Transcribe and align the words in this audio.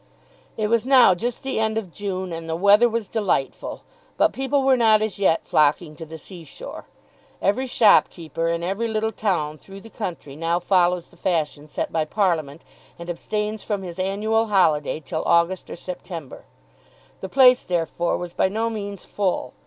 It 0.57 0.65
was 0.65 0.87
now 0.87 1.13
just 1.13 1.43
the 1.43 1.59
end 1.59 1.77
of 1.77 1.93
June, 1.93 2.33
and 2.33 2.49
the 2.49 2.55
weather 2.55 2.89
was 2.89 3.07
delightful; 3.07 3.83
but 4.17 4.33
people 4.33 4.63
were 4.63 4.75
not 4.75 4.99
as 5.03 5.19
yet 5.19 5.47
flocking 5.47 5.95
to 5.95 6.07
the 6.07 6.17
sea 6.17 6.43
shore. 6.43 6.85
Every 7.39 7.67
shopkeeper 7.67 8.47
in 8.49 8.63
every 8.63 8.87
little 8.87 9.11
town 9.11 9.59
through 9.59 9.81
the 9.81 9.91
country 9.91 10.35
now 10.35 10.57
follows 10.59 11.09
the 11.09 11.17
fashion 11.17 11.67
set 11.67 11.91
by 11.91 12.05
Parliament 12.05 12.63
and 12.97 13.11
abstains 13.11 13.63
from 13.63 13.83
his 13.83 13.99
annual 13.99 14.47
holiday 14.47 14.99
till 14.99 15.21
August 15.27 15.69
or 15.69 15.75
September. 15.75 16.45
The 17.19 17.29
place 17.29 17.63
therefore 17.63 18.17
was 18.17 18.33
by 18.33 18.47
no 18.47 18.71
means 18.71 19.05
full. 19.05 19.53